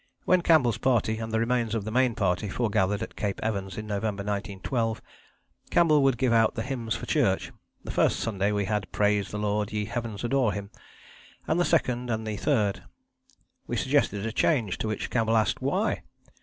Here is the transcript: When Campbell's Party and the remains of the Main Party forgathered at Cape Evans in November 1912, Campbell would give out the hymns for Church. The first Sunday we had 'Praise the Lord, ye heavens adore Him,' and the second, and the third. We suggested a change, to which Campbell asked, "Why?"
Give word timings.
When 0.25 0.41
Campbell's 0.41 0.79
Party 0.79 1.19
and 1.19 1.31
the 1.31 1.39
remains 1.39 1.75
of 1.75 1.83
the 1.85 1.91
Main 1.91 2.15
Party 2.15 2.49
forgathered 2.49 3.03
at 3.03 3.15
Cape 3.15 3.39
Evans 3.43 3.77
in 3.77 3.85
November 3.85 4.23
1912, 4.23 4.99
Campbell 5.69 6.01
would 6.01 6.17
give 6.17 6.33
out 6.33 6.55
the 6.55 6.63
hymns 6.63 6.95
for 6.95 7.05
Church. 7.05 7.51
The 7.83 7.91
first 7.91 8.19
Sunday 8.19 8.51
we 8.51 8.65
had 8.65 8.91
'Praise 8.91 9.29
the 9.29 9.37
Lord, 9.37 9.71
ye 9.71 9.85
heavens 9.85 10.23
adore 10.23 10.53
Him,' 10.53 10.71
and 11.45 11.59
the 11.59 11.65
second, 11.65 12.09
and 12.09 12.25
the 12.25 12.35
third. 12.35 12.81
We 13.67 13.77
suggested 13.77 14.25
a 14.25 14.31
change, 14.31 14.79
to 14.79 14.87
which 14.87 15.11
Campbell 15.11 15.37
asked, 15.37 15.61
"Why?" 15.61 16.01